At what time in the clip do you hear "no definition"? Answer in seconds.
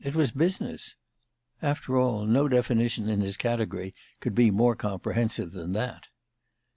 2.25-3.07